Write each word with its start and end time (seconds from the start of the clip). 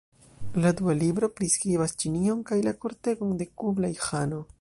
La 0.63 0.69
dua 0.77 0.95
libro 1.01 1.29
priskribas 1.39 1.93
Ĉinion 2.05 2.41
kaj 2.53 2.57
la 2.69 2.73
kortegon 2.87 3.37
de 3.43 3.49
Kublaj-Ĥano. 3.63 4.41